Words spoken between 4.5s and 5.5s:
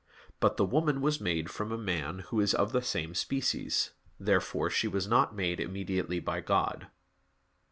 she was not